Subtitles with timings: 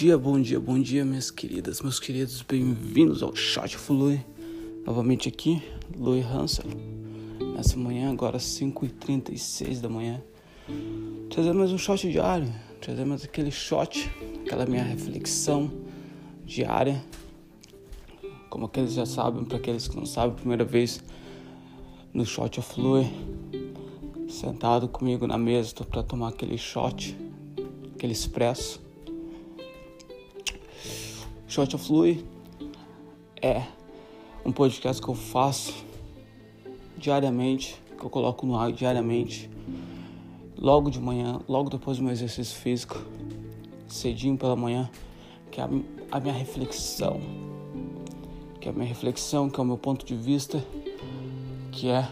[0.00, 4.18] dia, bom dia, bom dia, minhas queridas, meus queridos, bem-vindos ao Shot Flui.
[4.86, 5.62] Novamente aqui,
[5.94, 6.64] Louis Hansel.
[7.54, 10.22] Nessa manhã, agora 5h36 da manhã.
[11.28, 12.50] Trazer mais um shot diário,
[12.80, 14.10] trazer mais aquele shot,
[14.46, 15.70] aquela minha reflexão
[16.46, 17.04] diária.
[18.48, 21.04] Como aqueles já sabem, para aqueles que não sabem, primeira vez
[22.14, 23.06] no Shot of Louis,
[24.30, 27.14] sentado comigo na mesa, tô para tomar aquele shot,
[27.94, 28.88] aquele expresso
[31.50, 32.24] Short of Flui
[33.42, 33.64] é
[34.44, 35.84] um podcast que eu faço
[36.96, 39.50] diariamente, que eu coloco no ar diariamente,
[40.56, 43.04] logo de manhã, logo depois do meu exercício físico,
[43.88, 44.88] cedinho pela manhã,
[45.50, 45.68] que é
[46.12, 47.20] a minha reflexão,
[48.60, 50.64] que é a minha reflexão, que é o meu ponto de vista,
[51.72, 52.08] que é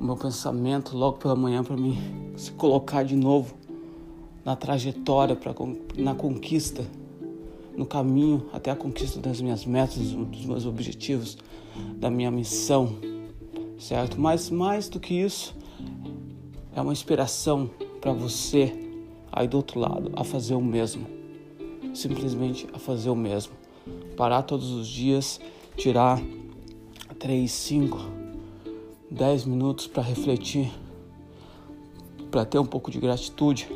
[0.00, 1.98] o meu pensamento logo pela manhã para mim
[2.36, 3.56] se colocar de novo
[4.44, 5.52] na trajetória, pra,
[5.96, 6.84] na conquista
[7.78, 11.38] no caminho até a conquista das minhas metas, dos meus objetivos,
[11.94, 12.96] da minha missão,
[13.78, 14.20] certo?
[14.20, 15.54] Mas mais do que isso,
[16.74, 18.76] é uma inspiração para você
[19.30, 21.06] aí do outro lado a fazer o mesmo.
[21.94, 23.52] Simplesmente a fazer o mesmo.
[24.16, 25.40] Parar todos os dias,
[25.76, 26.20] tirar
[27.16, 27.96] 3, 5,
[29.08, 30.68] 10 minutos para refletir,
[32.28, 33.68] para ter um pouco de gratitude,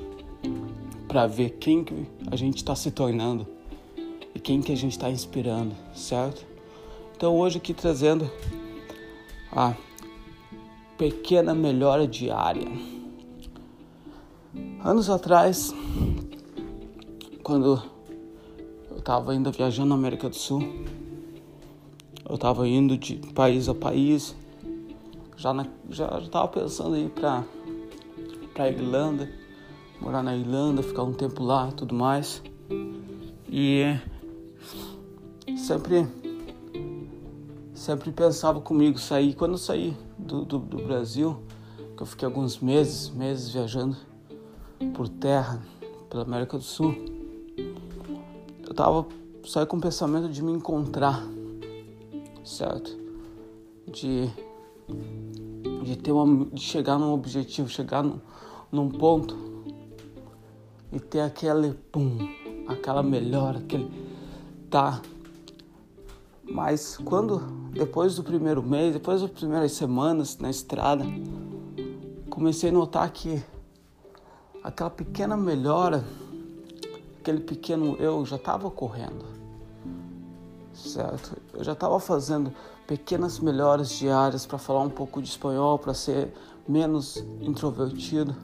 [1.07, 1.95] para ver quem que
[2.29, 3.62] a gente está se tornando
[4.35, 6.47] e quem que a gente está inspirando, certo?
[7.17, 8.31] Então hoje aqui trazendo
[9.51, 9.75] a
[10.97, 12.67] pequena melhora diária.
[14.85, 15.75] Anos atrás,
[17.43, 17.83] quando
[18.91, 20.63] eu estava ainda viajando na América do Sul,
[22.29, 24.35] eu estava indo de país a país,
[25.37, 27.45] já na, já estava pensando em ir para
[28.55, 29.31] para Irlanda,
[30.01, 32.43] morar na Irlanda, ficar um tempo lá, tudo mais.
[33.49, 33.97] E
[35.73, 36.07] sempre
[37.75, 38.99] sempre pensava comigo.
[38.99, 41.43] Sair quando eu saí do, do, do, Brasil
[41.97, 43.97] que eu fiquei alguns meses meses viajando
[44.95, 45.63] por terra
[46.11, 46.95] pela América do Sul
[48.67, 49.07] eu tava
[49.47, 51.27] saí com o pensamento de me encontrar
[52.45, 52.95] certo?
[53.91, 54.31] De
[55.83, 58.21] de ter uma de chegar num objetivo chegar num,
[58.71, 59.37] num ponto
[60.93, 62.19] e ter aquele pum
[62.69, 63.91] aquela melhora aquele
[64.69, 65.01] tá
[66.53, 67.39] mas quando,
[67.73, 71.03] depois do primeiro mês, depois das primeiras semanas na estrada,
[72.29, 73.43] comecei a notar que
[74.63, 76.05] aquela pequena melhora,
[77.19, 79.25] aquele pequeno eu já estava correndo,
[80.75, 81.39] certo?
[81.55, 82.53] Eu já estava fazendo
[82.87, 86.35] pequenas melhoras diárias para falar um pouco de espanhol, para ser
[86.69, 88.37] menos introvertido,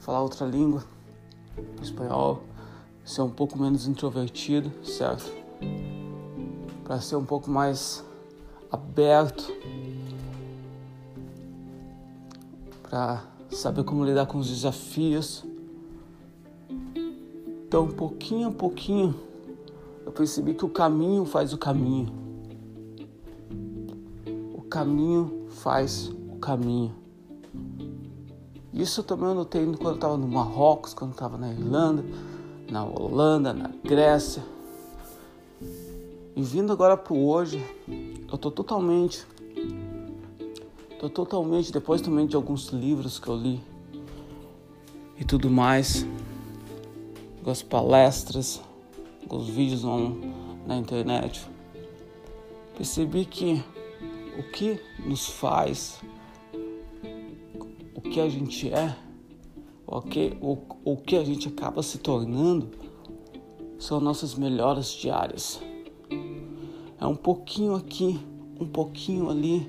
[0.00, 0.82] falar outra língua,
[1.80, 2.42] espanhol,
[3.04, 5.30] ser um pouco menos introvertido, certo?
[6.90, 8.04] Para ser um pouco mais
[8.68, 9.54] aberto,
[12.82, 15.44] para saber como lidar com os desafios.
[17.64, 19.14] Então, pouquinho a pouquinho,
[20.04, 22.12] eu percebi que o caminho faz o caminho.
[24.52, 26.92] O caminho faz o caminho.
[28.74, 32.04] Isso eu também notei quando eu estava no Marrocos, quando eu estava na Irlanda,
[32.68, 34.42] na Holanda, na Grécia.
[36.40, 39.26] E vindo agora pro hoje, eu tô totalmente.
[40.98, 43.60] Tô totalmente, depois também de alguns livros que eu li
[45.18, 46.06] e tudo mais,
[47.36, 48.58] algumas palestras,
[49.22, 50.18] alguns vídeos no,
[50.66, 51.46] na internet,
[52.74, 53.62] percebi que
[54.38, 56.00] o que nos faz,
[57.94, 58.96] o que a gente é,
[59.86, 60.56] o que, o,
[60.86, 62.70] o que a gente acaba se tornando,
[63.78, 65.60] são nossas melhores diárias.
[67.00, 68.20] É um pouquinho aqui,
[68.60, 69.66] um pouquinho ali,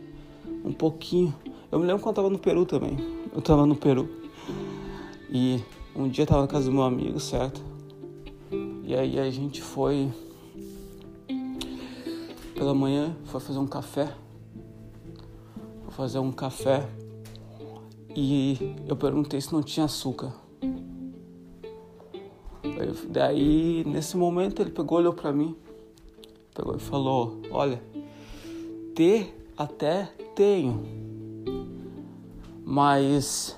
[0.66, 1.34] um pouquinho.
[1.72, 2.98] Eu me lembro quando eu tava no Peru também.
[3.34, 4.10] Eu tava no Peru.
[5.30, 5.64] E
[5.96, 7.62] um dia eu tava na casa do meu amigo, certo?
[8.84, 10.12] E aí a gente foi
[12.54, 14.14] pela manhã, foi fazer um café.
[15.84, 16.86] Foi fazer um café.
[18.14, 20.34] E eu perguntei se não tinha açúcar.
[23.08, 25.56] Daí, nesse momento, ele pegou, olhou pra mim
[26.54, 27.82] pegou e falou: Olha,
[28.96, 30.06] ter até
[30.36, 30.84] tenho,
[32.64, 33.58] mas,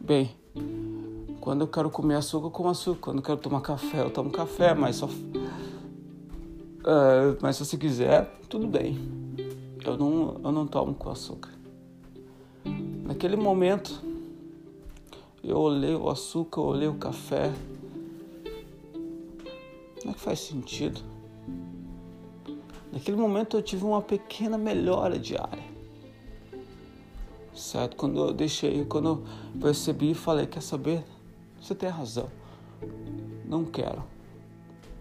[0.00, 0.30] bem,
[1.40, 3.00] quando eu quero comer açúcar, eu como açúcar.
[3.00, 5.06] Quando eu quero tomar café, eu tomo café, mas só.
[5.06, 8.98] Uh, mas se você quiser, tudo bem.
[9.84, 11.50] Eu não, eu não tomo com açúcar.
[13.04, 14.00] Naquele momento,
[15.42, 17.52] eu olhei o açúcar, eu olhei o café
[20.10, 21.00] é que faz sentido?
[22.92, 25.64] Naquele momento eu tive uma pequena melhora diária.
[27.54, 27.96] Certo?
[27.96, 29.24] Quando eu deixei, quando eu
[29.58, 31.02] percebi e falei, quer saber?
[31.60, 32.28] Você tem razão.
[33.46, 34.04] Não quero.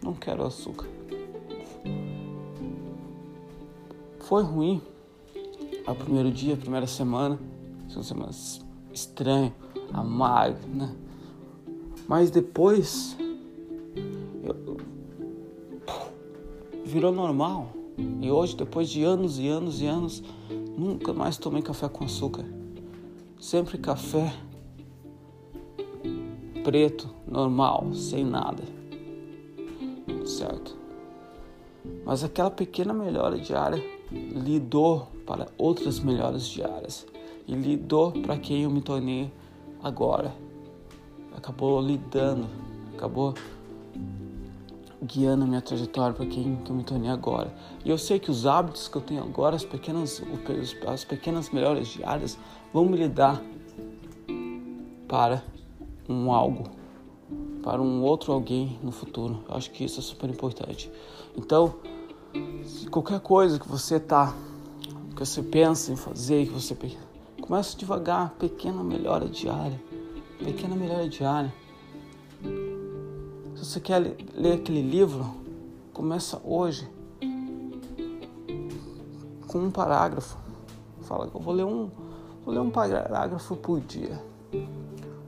[0.01, 0.87] Não quero açúcar.
[4.19, 4.81] Foi ruim.
[5.85, 7.37] O primeiro dia, a primeira semana.
[7.89, 8.61] São semanas
[8.93, 9.53] estranho,
[9.91, 10.95] amargo, né?
[12.07, 13.17] Mas depois
[14.43, 14.77] eu,
[16.85, 17.80] virou normal.
[18.21, 20.23] E hoje, depois de anos e anos e anos,
[20.77, 22.45] nunca mais tomei café com açúcar.
[23.39, 24.33] Sempre café
[26.63, 28.63] preto, normal, sem nada.
[30.25, 30.77] Certo?
[32.05, 37.07] Mas aquela pequena melhora diária lidou para outras melhores diárias
[37.47, 39.31] e lidou para quem eu me tornei
[39.81, 40.33] agora.
[41.35, 42.47] Acabou lidando,
[42.93, 43.33] acabou
[45.01, 47.53] guiando a minha trajetória para quem que eu me tornei agora.
[47.83, 50.21] E eu sei que os hábitos que eu tenho agora, as pequenas,
[50.87, 52.37] as pequenas melhores diárias,
[52.71, 53.41] vão me lidar
[55.07, 55.43] para
[56.07, 56.69] um algo,
[57.63, 59.43] para um outro alguém no futuro.
[59.49, 60.91] Eu acho que isso é super importante.
[61.35, 61.75] Então,
[62.89, 64.35] qualquer coisa que você tá,
[65.15, 66.77] que você pensa em fazer, que você
[67.41, 69.81] começa devagar, pequena melhora diária,
[70.37, 71.53] pequena melhora diária.
[73.61, 73.99] Se você quer
[74.33, 75.35] ler aquele livro,
[75.93, 76.89] começa hoje
[79.47, 80.35] com um parágrafo.
[81.01, 81.91] Fala, eu vou ler um,
[82.43, 84.19] vou ler um parágrafo por dia.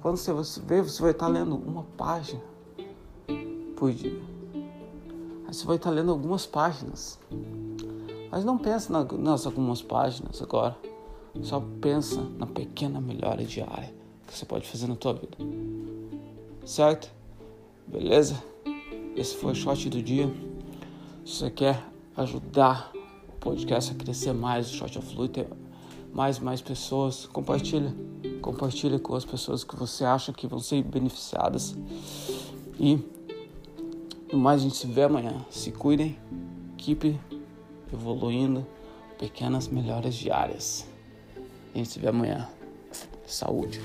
[0.01, 2.41] Quando você vê, você vai estar lendo uma página
[3.75, 4.19] por dia.
[5.47, 7.19] Aí você vai estar lendo algumas páginas.
[8.31, 10.75] Mas não pense nas algumas páginas agora.
[11.43, 13.93] Só pensa na pequena melhora diária
[14.25, 15.37] que você pode fazer na tua vida.
[16.65, 17.21] Certo?
[17.93, 18.43] Beleza?
[19.15, 20.25] Esse foi o shot do dia.
[21.23, 21.79] Se você quer
[22.17, 22.91] ajudar
[23.29, 25.47] o podcast a crescer mais, o Shot of Flu, ter
[26.11, 27.95] mais mais pessoas, compartilha.
[28.41, 31.77] Compartilha com as pessoas que você acha que vão ser beneficiadas.
[32.79, 32.97] E
[34.31, 35.45] no mais a gente se vê amanhã.
[35.51, 36.17] Se cuidem,
[36.77, 37.19] keep
[37.93, 38.65] evoluindo,
[39.19, 40.87] pequenas melhoras diárias.
[41.75, 42.49] A gente se vê amanhã.
[43.27, 43.79] Saúde.